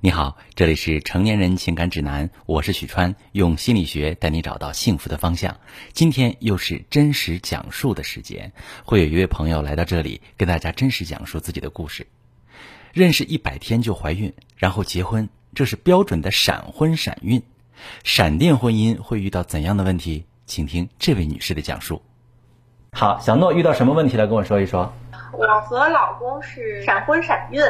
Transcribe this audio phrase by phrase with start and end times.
[0.00, 5.56] 你好，这里是成年人情感指南，我是许川，用心理学带你找到幸福的方向。
[5.94, 8.52] 今天又是真实讲述的时间，
[8.84, 12.06] 会有一位朋友来到这里，跟大家真实讲述自己的故事。
[12.92, 17.42] 认识一百天就怀孕，然后结婚，这是标准的闪婚闪孕。
[18.04, 20.26] 闪电婚姻会遇到怎样的问题？
[20.44, 22.02] 请听这位女士的讲述。
[22.92, 24.26] 好，小诺遇到什么问题了？
[24.26, 24.92] 跟我说一说。
[25.32, 27.60] 我和老公是闪婚闪孕，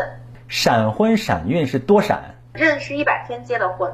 [0.48, 2.22] 闪婚闪孕是多闪？
[2.52, 3.92] 认识一百天结的婚，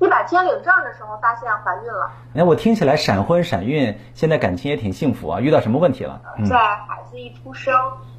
[0.00, 2.10] 一百天领证的时候发现怀孕了。
[2.34, 5.40] 哎，我听起来闪婚闪孕，现在感情也挺幸福啊。
[5.40, 6.20] 遇到什么问题了？
[6.48, 7.72] 在孩子一出生，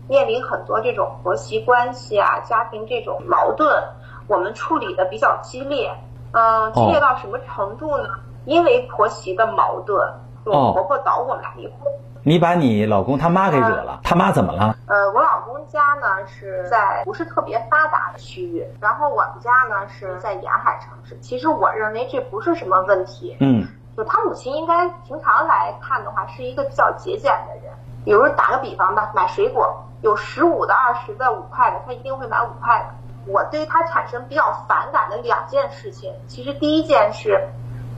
[0.08, 3.84] 面临很多这种婆媳关系啊、家庭这种矛盾，
[4.28, 5.92] 我们处理的比较激烈。
[6.32, 8.08] 嗯，激烈到什么程度呢？
[8.46, 10.02] 因为婆媳的矛盾，
[10.46, 11.92] 我婆婆导我们俩离婚。
[12.26, 14.78] 你把你老公他妈给惹了，他妈怎么了？
[14.88, 21.20] 呃，我老公家呢是在不是特别发达的区域，然后我们家呢是在沿海城市。
[21.20, 23.36] 其实我认为这不是什么问题。
[23.42, 27.74] 嗯，就他母亲应该平常来看的话，是一个比较节俭的人。
[28.06, 32.86] 比如打个比方吧，买水果有十五的、二十的、五块的，他一定会买五块的。
[33.30, 37.50] 我对他产生比较反感的两件事情，其实第一件是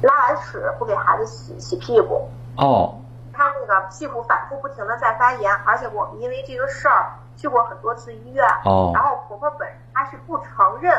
[0.02, 2.28] 拉完屎不给孩子洗洗屁股。
[2.58, 2.96] 哦。
[3.56, 8.46] 他那个屁股反复不停的在发炎，而且我们因为这个事儿去过很多次医院。
[8.66, 8.92] 哦。
[8.94, 10.94] 然后婆婆本人她是不承认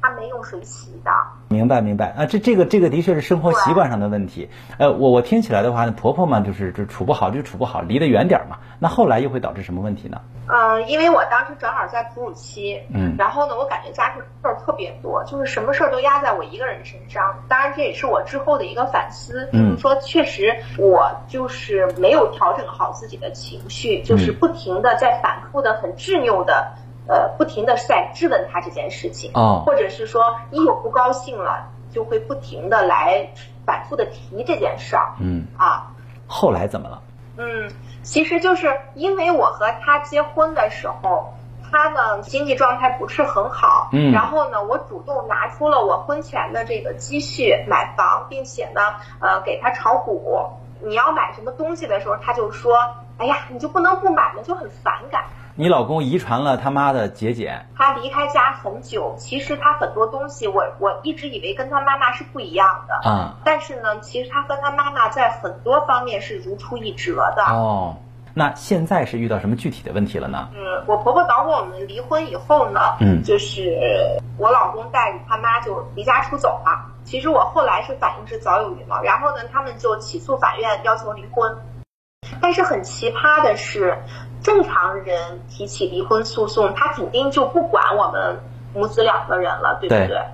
[0.00, 1.10] 她没用水洗的。
[1.48, 4.48] 明白明白啊，这这个这个的确是生活习惯上的问题。
[4.78, 8.58] 呃，我我听起来的话呢，婆婆嘛就是就处不好就处不好，离得远点嘛。
[8.78, 10.20] 那后来又会导致什么问题呢？
[10.50, 17.34] 嗯，因为我当时正好在哺乳期，嗯，然后呢，我感觉家庭事儿特别多，就是什么事儿都压在我一个人身上。
[17.48, 26.66] 当然，这也是我之后的一个反思，就是说，确实我就是没有调整好自己的情绪，就是不停的在反复的、很执拗的，
[27.08, 33.28] 呃，不停的在质问他这件事情，哦，或者是说一有不高兴了，就会不停的来
[33.66, 35.90] 反复的提这件事儿，嗯，啊，
[36.26, 37.02] 后来怎么了？
[37.38, 37.70] 嗯。
[38.00, 41.34] 其实就是因为我和他结婚的时候，
[41.70, 48.80] 他呢经济状态不是很好，嗯，然后呢我主动拿出了我婚前的这个积蓄买房，并且呢
[49.20, 50.46] 呃给他炒股。
[50.80, 52.78] 你要买什么东西的时候，他就说，
[53.18, 54.40] 哎呀，你就不能不买吗？
[54.44, 55.24] 就很反感。
[55.60, 63.34] 你老公遗传了他妈的节俭，他离开家很久，其实他很多东西，我我一直以为跟他妈妈是不一样的啊。
[63.44, 67.42] 但是呢，其实他和他妈妈在很多方面是如出一辙的。
[67.42, 67.96] 哦，
[68.34, 70.48] 那现在是遇到什么具体的问题了呢？
[70.54, 73.76] 嗯，我婆婆导致我们离婚以后呢，嗯，就是
[74.38, 76.86] 我老公带着他妈就离家出走了。
[77.02, 81.52] 其实我后来是反应是早有预谋，然后呢，他们就起诉法院要求离婚。
[82.40, 83.98] 但是很奇葩的是。
[84.42, 88.38] 正常人提起离婚诉讼，他肯定就不管我们
[88.74, 90.24] 母子两个人了，对不对？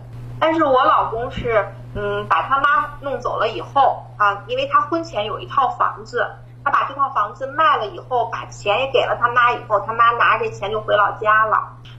[0.41, 6.26] 但是我老公是，嗯，把他妈弄走了以后啊，因为他婚前有一套房子，
[6.64, 11.56] 他把这套房子卖了以后，把钱也给了他妈以后，他妈拿着钱就回老家了。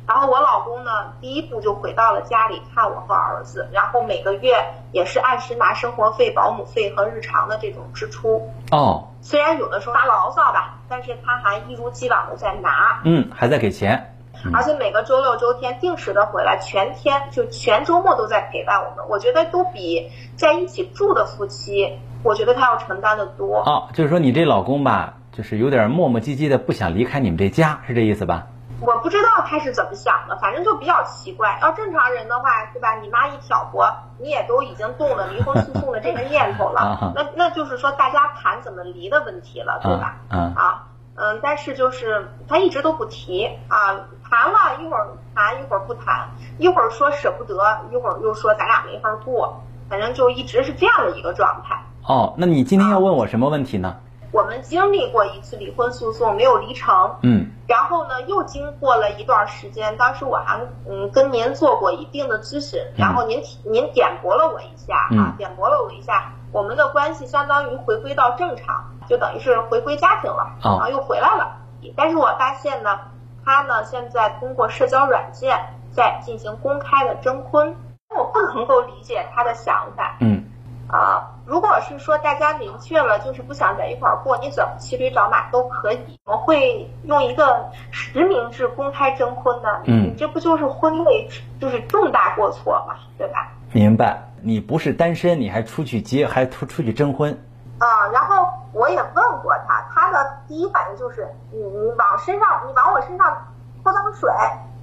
[0.07, 4.55] 然后我老公呢，第一步就回到了家里看我和儿子，然后每个月
[4.91, 8.49] 也是按时拿生活费、保姆费和日常的这种支出。
[8.71, 10.71] 哦，虽然有的时候发牢骚吧。
[10.87, 14.13] 但是他还一如既往的在拿，嗯，还在给钱，
[14.53, 19.03] 而且每个周六周天定时的回来，全天就全周末都在陪伴我们。
[19.09, 23.63] 我觉得都比在一起住的夫妻，我觉得他要承担的多。
[23.63, 28.45] 哦，就是说你这老公吧，就是有点磨磨唧唧的，不想离开你们这家，是这意思吧？
[28.81, 31.57] 我不知道他是怎么想的，反正就比较奇怪。
[31.61, 32.95] 要正常人的话，对吧？
[32.95, 33.87] 你妈一挑拨，
[34.19, 40.17] 你也都已经动了离婚诉讼的这个念头了， 那那就是说大家谈怎么离的问题了，对吧？
[40.29, 40.83] 嗯啊
[41.17, 43.95] 嗯，但是就是他一直都不提啊，
[44.29, 47.55] 谈了一会儿谈一会儿不谈，一会儿说舍不得，
[47.91, 51.81] 一会儿又说咱俩没法过，反正就一直是这样的一个状态。
[52.05, 53.95] 哦，那你今天要问我什么问题呢？
[54.33, 57.15] 我们经历过一次离婚诉讼，没有离成。
[57.21, 57.44] 嗯。
[57.67, 60.59] 然后呢，又经过了一段时间，当时我还
[60.89, 71.57] 嗯跟您做过一定的咨询，然后您您点拨了我一下啊，点拨了我一下，我们的关系相当于回归到正常，就等于是回归家庭了，然后又回来了。
[71.95, 72.99] 但是我发现呢，
[73.43, 75.59] 他呢现在通过社交软件
[75.91, 77.75] 在进行公开的征婚，
[78.15, 80.17] 我不能够理解他的想法。
[80.19, 80.45] 嗯。
[80.87, 85.99] 啊，如果是说大家明确了就是不想在一块儿过，你怎么骑驴找马都可以。
[86.25, 89.69] 我会用一个实名制公开征婚呢？
[89.85, 91.29] 嗯，这不就是婚内
[91.61, 93.47] 就是重大过错嘛，对吧？
[93.71, 97.31] 明白，你不是单身，你还出去结，还出出去征婚。
[97.77, 103.37] 啊，然后我也问过他，他的第一反应就是你你往身上，你往我身上
[103.83, 104.29] 泼脏水，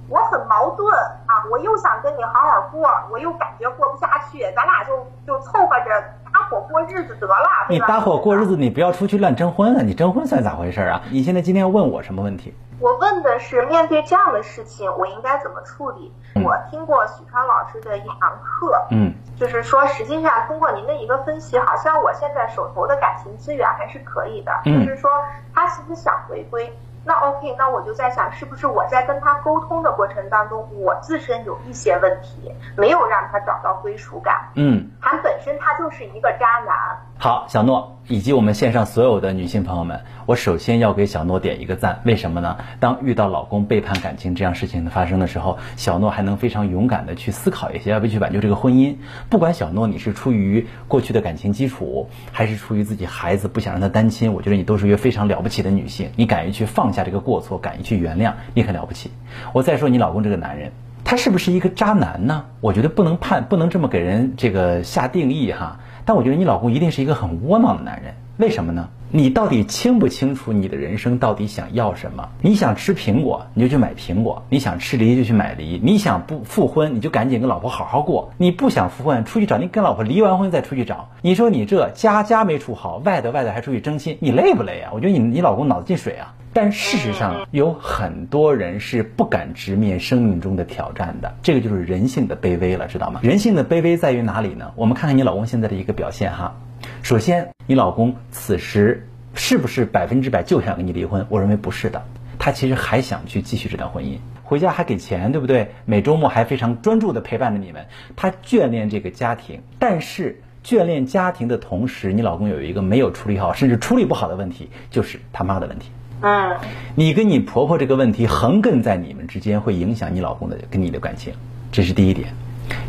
[0.07, 0.95] 我很矛盾
[1.25, 7.35] 啊，我又想跟你好好过，我又感觉过不下去，咱俩就就凑合着搭伙过日子得了。
[7.69, 9.81] 你搭伙过日子，你不要出去乱征婚啊！
[9.83, 11.01] 你征婚算咋回事啊？
[11.11, 12.53] 你现在今天要问我什么问题？
[12.79, 16.11] 我问的是，面对这样的事情，我应该怎么处理？
[16.43, 25.09] 我听过许川老师的一堂课，嗯，就是说，实际上通过您的一个分析，好像我现在手头的感情资源还是可以的，就是说，
[25.53, 26.73] 他其实想回归。
[27.05, 34.49] 那 OK，那我就在想，是不是我在跟他沟通的过程当中，我自身有一些问题，没有让他找到归属感？
[34.55, 36.97] 嗯，他本身他就是一个渣男。
[37.23, 42.01] 好，小诺以及我们线上所有的女性朋友们，我首先要给小诺点一个赞。
[42.03, 42.57] 为什么呢？
[42.81, 48.97] 当遇到老公背叛感情这样事情的发生的时候，小诺还能非常勇敢的去思考一些，要不去挽救这个婚姻。
[49.29, 56.09] 不管小诺你是出于过去的感情基础，还是出于自己孩子不想让他单亲，我觉得你都是一个非常了不起的女性。
[56.17, 59.11] 你敢于去放下这个过错，敢于去原谅，你很了不起。
[59.53, 60.73] 我再说你老公这个男人，
[61.05, 62.47] 他是不是一个渣男呢？
[62.59, 65.79] 我觉得不能判，不能这么给人这个下定义哈。
[66.05, 68.87] 但我觉得你老公一定是一个很窝囊的男人，为什么呢？
[69.15, 72.29] 你到底清不清楚你的人生到底想要什么？
[72.41, 81.11] 你想吃苹果，你就去买苹果；你想吃梨，就去买梨；你想不复婚，你就赶紧跟老婆好好过；你不想复婚，出去找你跟老婆离完婚再出去找。
[81.21, 84.89] 你说你这家家没处好，外头外头还出去争亲，你累不累啊？
[84.95, 86.33] 我觉得你你老公脑子进水啊！
[86.51, 93.19] 但事实上，有很多人是不敢直面生命中的挑战的，这个就是人性的卑微了，知道吗？
[93.21, 94.71] 人性的卑微在于哪里呢？
[94.75, 96.55] 我们看看你老公现在的一个表现哈。
[97.03, 101.25] 首先，你老公此时是不是百分之百就想跟你离婚？
[101.27, 102.01] 我认为不是的，
[102.39, 105.71] 他其实还想去继续这段婚姻，回家还给钱，对不对？
[105.83, 109.59] 每周末还非常专注的陪伴着你们，他眷恋这个家庭。
[109.79, 115.89] 但是眷恋家庭的同时，你老公有一个没有处理好，甚至处理不好的问题，就是他妈的问题。
[116.21, 116.55] 嗯，
[116.95, 121.33] 你跟你婆婆这个问题横亘在你们之间，会影响你老公的跟你的感情，
[121.69, 122.29] 这是第一点。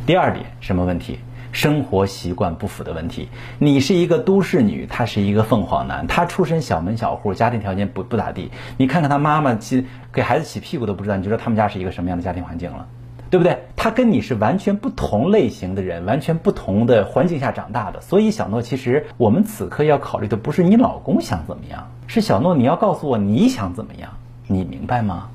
[0.07, 1.19] 第二点，什么问题？
[1.55, 3.29] 生活习惯不符的问题。
[3.59, 8.51] 你是一个都市女，他是一个凤凰男，他出身小门小户，家庭条件不不咋地。
[8.77, 12.87] 你看看他妈妈起给孩子洗屁股都不知道，你就知道他们家是一个什么样的家庭环境了。
[13.31, 13.59] 对不对？
[13.75, 18.01] 他跟你是完全不同类型的人，完全不同的环境下长大的。
[18.01, 24.11] 所以小诺，其实我们此刻要考虑的不是你老公想怎么样，是小诺你要告诉我你想怎么样，
[24.47, 25.29] 你明白吗？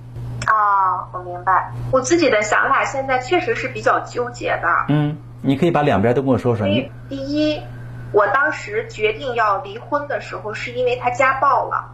[0.46, 1.74] 啊，我明白。
[1.92, 4.68] 我自己的想法现在确实是比较纠结的。
[4.88, 6.68] 嗯，你可以把两边都跟我说说。
[6.68, 7.62] 你第一，
[8.12, 11.92] 我当时决定要离婚的时候，是因为他家暴了。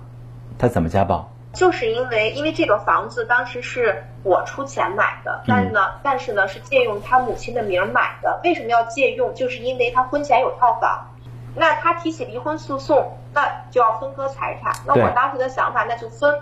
[0.57, 1.30] 他怎么家暴？
[1.53, 8.42] 就是因为，因为这个房子当时是我出钱买的，但是呢，但是呢是借用他母亲的名买的。
[8.44, 9.33] 为什么要借用？
[9.33, 11.07] 就是因为他婚前有套房，
[11.56, 14.74] 那他提起离婚诉讼，那就要分割财产。
[14.86, 16.33] 那我当时的想法，那就分，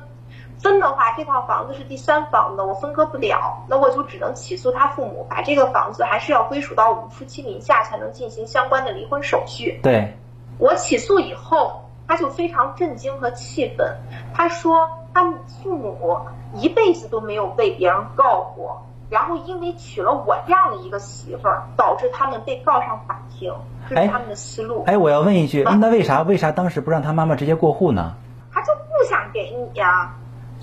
[0.63, 9.79] 分的话，这套房子是第三方的，我分割不了，那我就只能起诉他父母，把这个房子还是要归属到我们夫妻名下，才能进行相关的离婚手续。
[9.83, 10.11] 对，
[10.57, 13.95] 我起诉以后，他就非常震惊和气愤，
[14.33, 14.89] 他说。
[15.15, 15.23] 他
[15.61, 16.17] 父母
[16.55, 23.53] 一辈子都没有被别人告过，然后因为娶了我这样的一个媳妇儿，导致他们被告上法庭，
[23.87, 24.83] 这是他们的思路。
[24.87, 28.15] 哎，我要问一句，那为啥为啥当时不让他妈妈直接过户呢？
[28.51, 30.11] 他就不想给你呀。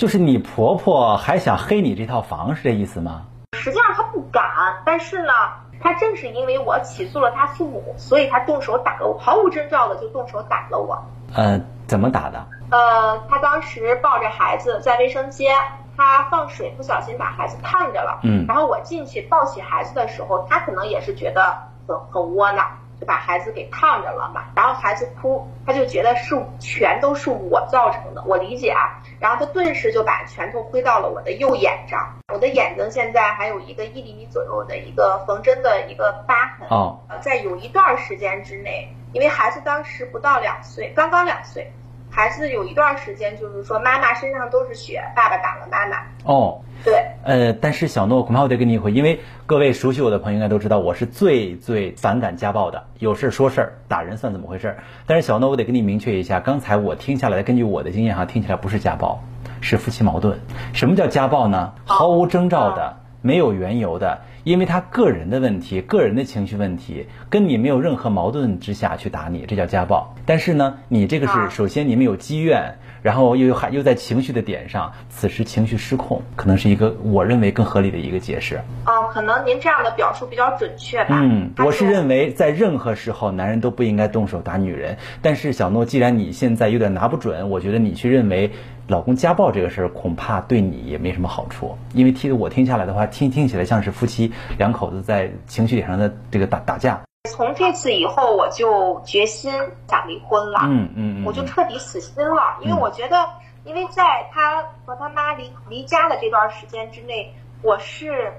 [0.00, 3.26] 就是你婆婆还想黑你这套房，是这意思吗？
[3.52, 4.42] 实际上她不敢，
[4.82, 5.30] 但是呢，
[5.78, 10.98] 她正是因为我起诉了她父母，所以她动手打了我，毫无征兆的就动手打了我。
[11.34, 12.42] 呃，怎么打的？
[12.70, 15.54] 呃，她当时抱着孩子在卫生间，
[15.98, 18.20] 她放水不小心把孩子烫着了。
[18.22, 21.54] 嗯，然后我进去抱起孩子的时候，她可能也是觉得
[21.86, 22.66] 很很窝囊，
[23.00, 24.44] 就把孩子给烫着了嘛。
[24.54, 29.00] 然后孩子哭，他就觉得是全都是我造成的，我理解啊。
[29.18, 36.68] 然后他顿时就把拳头挥到了我的右眼上，我的眼睛现在还有一个一厘米左右的一个缝针的一个疤痕。
[36.68, 41.72] 哦，在有一段时间之内，因为孩子当时不到两岁，刚刚两岁。
[42.10, 45.98] 孩子有一段时间就是说妈妈身上都是血，爸爸打了妈妈。
[46.24, 54.76] 哦，对，呃，但是小诺恐怕我得跟你一回，因为各位熟悉我的朋友应该都知道，我是最最反感家暴的，有事说事儿，打人算怎么回事？
[55.06, 59.22] 但是小诺我得跟你明确一下，刚才我听下来，根据我的经验哈，听起来不是家暴，
[59.60, 60.40] 是夫妻矛盾。
[60.72, 61.72] 什么叫家暴呢？
[61.84, 62.96] 毫无征兆的。
[63.22, 70.14] 没有缘由的，因为他个人的问题、个人的情绪问题，跟你没有任何矛盾之下去打你，这叫家暴。
[70.24, 78.56] 但是呢，你这个是首先你们有积怨，然后又有还又在情绪的点上，此时情绪失控，可能是一个我认为更合理的一个解释。
[78.86, 81.20] 哦，可能您这样的表述比较准确吧？
[81.22, 84.96] 嗯，我是认为在任何时候男人都不应该动手打女人。
[85.20, 88.52] 但是小诺，既然你现在有点拿不准，我觉得你去认为。
[88.90, 97.00] 老公家暴这个事儿，恐怕对你也没什么好处，因为听我听下来的话，听听起来像是夫妻两口子在情绪点上的这个打打架。
[97.30, 99.52] 从这次以后，我就决心
[99.86, 100.58] 想离婚了。
[100.64, 103.24] 嗯嗯嗯，我就彻底死心了，因为我觉得，
[103.62, 107.32] 因为在他和他妈离离家的这段时间之内，
[107.62, 108.32] 我是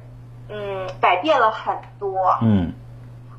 [0.50, 2.12] 嗯改变了很多。
[2.41, 2.74] 嗯，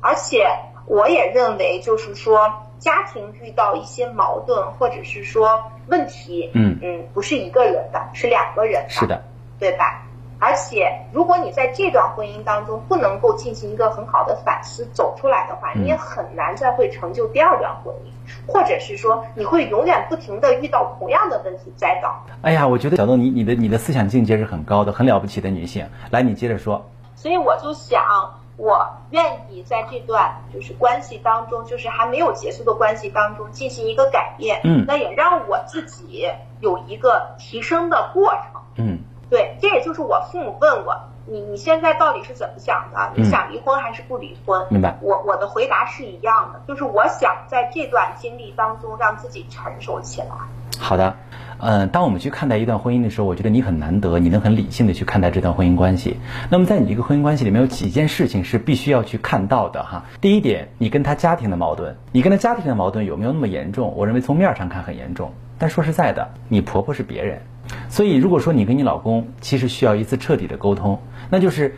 [0.01, 0.47] 而且
[0.87, 2.51] 我也认为，就是说。
[2.83, 9.23] 家庭遇到一些矛盾或者是说问题，嗯嗯，不是一个人的，是两个人的，是的，
[9.57, 10.03] 对吧？
[10.37, 22.21] 而且如果你在这段婚姻当中不能够进行一个很好的反思，走出来的话，你也很难再会成就第二段婚姻，或者是说你会永远不停的遇到同样的问题栽倒。
[22.41, 25.87] 哎呀，我觉得小豆你你的你的思想境界是很高的，很了不起的女性。
[26.11, 26.85] 来，你接着说。
[27.15, 28.03] 所以我就想。
[28.57, 36.29] 我愿意在这段就是关系当中，就是还没有结束的关系当中进行一个改变，嗯，那也让我自己
[36.59, 40.95] 有一个提升的过程，嗯，对，这也就是我父母问我，
[41.25, 43.11] 你你现在到底是怎么想的？
[43.15, 44.65] 你想离婚还是不离婚？
[44.69, 44.95] 明白？
[45.01, 50.27] 我我的回答是一样的，就是我想在这段经历当中让自己成熟起来。
[50.79, 51.15] 好的。
[51.65, 56.17] 嗯，当我们去看待一段婚姻的时候，我觉得你很难得，你能很理性的去看待这段婚姻关系。
[56.49, 60.03] 那么，在你这个婚姻关系里面，有几件事情是必须要去看到的哈。
[60.19, 63.93] 第一点，你跟他家庭的矛盾，你跟他家庭的矛盾有没有那么严重？
[63.95, 67.39] 我认为从面上看很严重，但说实在的，你婆婆是别人，
[67.87, 71.75] 所以如果说你跟你老公其实需要一次彻底的沟通，那就是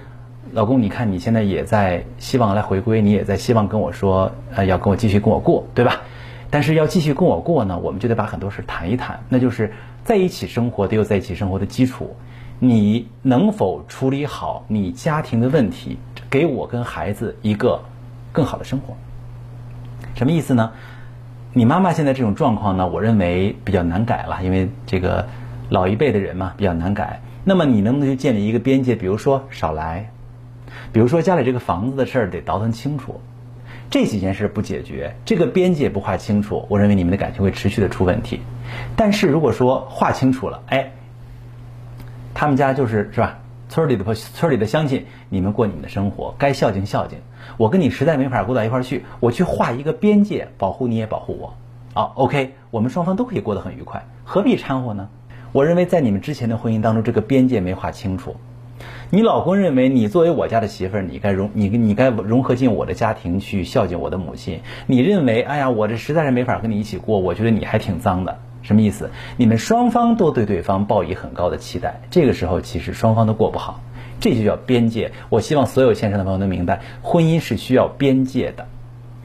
[0.51, 6.01] 老公，你看你现在也在希望来回归，你也在希望跟我说，呃，要跟我继续跟我过，对吧？
[6.49, 9.19] 但是要继续跟我过呢，我们就得把很多事谈一谈。
[9.29, 9.73] 那就是
[10.03, 12.15] 在一起生活得有在一起生活的基础，
[12.59, 15.97] 你能否处理好你家庭的问题，
[16.29, 17.81] 给我跟孩子一个
[18.31, 18.95] 更好的生活？
[20.15, 20.71] 什么意思呢？
[21.53, 25.27] 你妈妈现在这种状况呢，我认为比较难改了，因为这个
[25.69, 27.21] 老一辈的人嘛比较难改。
[27.43, 28.95] 那么你能不能去建立一个边界？
[28.95, 30.09] 比如说少来，
[30.91, 33.19] 比如说家里这个房子的事儿得倒腾清楚。
[33.89, 38.41] 这几件事不解决，这个边界不划清楚，我认为你们的感情会持续的出问题。
[38.95, 40.91] 但是如果说划清楚了，哎，
[42.33, 43.39] 他们家就是是吧？
[43.67, 47.17] 村里的村里的乡亲，你们过你们的生活，该孝敬孝敬。
[47.57, 51.53] 我跟你实在没法过到一块去，我去画一个边界，保护你也保护我。
[51.93, 55.09] 好，OK，我们双方都可以过得很愉快，何必掺和呢？
[55.51, 58.35] 我认为在你们之前的婚姻当中，这个边界没划清楚。
[59.09, 64.59] 你老公认为你作为我家的媳妇儿，你该融你你该融合进我的家庭去孝敬我的母亲。
[64.87, 69.11] 你认为，哎呀，我这实在是没法跟你一起过，我觉得你还挺脏的，什么意思？
[69.37, 73.79] 你们双方都对对方抱以很高的期待，这个时候其实双方都过不好，
[74.19, 75.11] 这就叫边界。
[75.29, 78.67] 我希望所有线上的朋友都明白，婚姻是需要边界的，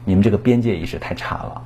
[0.05, 1.63] 你们这个边界意识太差了。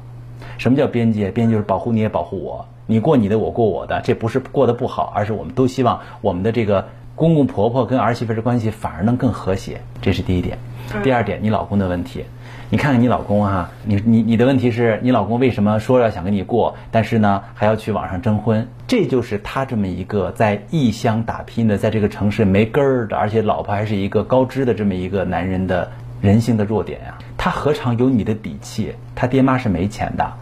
[0.57, 1.29] 什么叫边界？
[1.29, 6.87] 边界就是保护你也保护我，你过你的，我过我的，这不是过得不好，而是我们都希望我们的这个。
[7.15, 10.57] 公公婆婆跟儿媳妇的关系反而能更和谐，这是第一点。
[11.01, 12.25] 第二点，你老公的问题，
[12.69, 18.67] 你看看你老公啊，你你你的问题是你老公为什么说要想跟你过，但是呢还要去网上征婚？
[18.85, 27.17] 这就是他这么一个在异乡打拼的，在这个城市没根儿的，而且老婆还是一个高知的这么一个男人的人性的弱点呀。
[27.37, 28.93] 他何尝有你的底气？
[29.15, 30.33] 他爹妈是没钱的，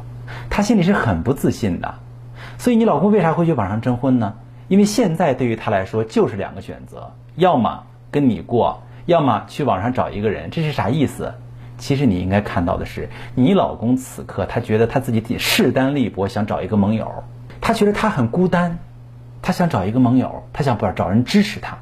[0.49, 1.93] 他心里是很不自信的。
[2.57, 4.33] 所以你老公为啥会去网上征婚呢？
[4.73, 10.49] 因为现在对于他来说就是两个选择，要么跟你过，要么去网上找一个人。
[10.49, 11.31] 这是啥意思？
[11.77, 17.07] 其实你应该看到的是，你老公此刻他觉得他自己势单力薄，想找一个盟友。
[17.61, 18.79] 他觉得他很孤单，
[19.43, 21.77] 他想找一个盟友，他想不找人支持他。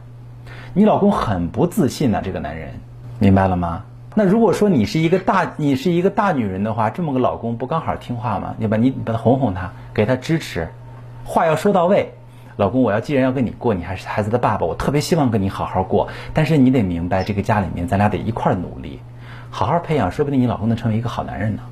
[0.73, 2.73] 你老公很不自信呐，这个男人，
[3.19, 3.83] 明白了吗？
[4.15, 8.53] 那如果说你是一个大，你是一个大女人的话，这么个老公不刚好听话吗？
[8.57, 10.67] 你把你把他哄哄他，给他支持，
[11.23, 12.13] 话要说到位。
[12.57, 16.09] 老公，我要既然要跟你过，你还是孩子的爸爸，我特别希望跟你好好过。
[16.33, 18.99] 但是你得明白，这个家里面咱俩得一块努力，
[19.49, 21.63] 好好培养，说不定你老公能成为一个好男人呢。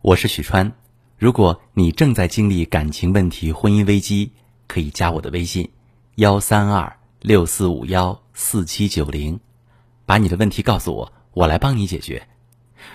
[0.00, 0.72] 我是许川，
[1.16, 4.32] 如果你正在经历感情问题、婚姻危机，
[4.66, 5.70] 可以加我的微信：
[6.16, 9.38] 幺三二六四五幺四七九零，
[10.06, 12.22] 把你的问题告诉我，我来帮你解决。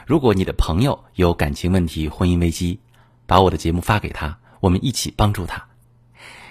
[0.06, 2.82] 如果你的朋友有感情问题、婚姻危机，
[3.26, 5.67] 把我的节目发给他，我们一起帮助他。